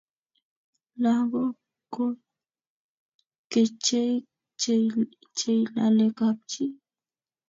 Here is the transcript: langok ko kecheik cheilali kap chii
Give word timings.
langok 1.03 1.55
ko 1.93 2.05
kecheik 3.51 4.23
cheilali 5.41 6.07
kap 6.17 6.37
chii 6.51 6.73